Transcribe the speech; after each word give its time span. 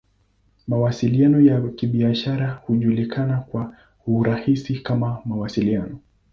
Mawasiliano 0.67 1.41
ya 1.41 1.61
Kibiashara 1.69 2.49
hujulikana 2.65 3.37
kwa 3.37 3.73
urahisi 4.07 4.79
kama 4.79 5.17
"Mawasiliano. 5.25 5.99